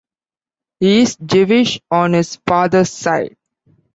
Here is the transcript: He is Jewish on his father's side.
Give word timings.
He 0.79 1.01
is 1.01 1.15
Jewish 1.17 1.79
on 1.91 2.13
his 2.13 2.37
father's 2.37 2.89
side. 2.91 3.37